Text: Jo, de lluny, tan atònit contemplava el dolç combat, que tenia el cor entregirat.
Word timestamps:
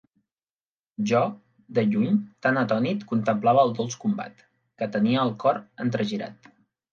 Jo, 1.09 1.19
de 1.77 1.83
lluny, 1.91 2.15
tan 2.45 2.57
atònit 2.61 3.05
contemplava 3.11 3.67
el 3.67 3.75
dolç 3.81 3.99
combat, 4.07 4.43
que 4.83 4.89
tenia 4.97 5.21
el 5.27 5.35
cor 5.45 5.63
entregirat. 5.87 6.51